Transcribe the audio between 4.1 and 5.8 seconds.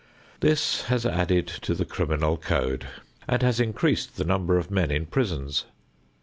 the number of men in prisons.